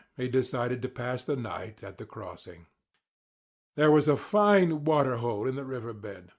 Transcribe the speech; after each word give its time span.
He 0.17 0.27
decided 0.27 0.81
to 0.81 0.89
pass 0.89 1.23
the 1.23 1.35
night 1.35 1.83
at 1.83 1.99
the 1.99 2.07
Crossing. 2.07 2.65
There 3.75 3.91
was 3.91 4.07
a 4.07 4.17
fine 4.17 4.83
water 4.83 5.17
hole 5.17 5.47
in 5.47 5.53
the 5.53 5.63
river 5.63 5.93
bed. 5.93 6.29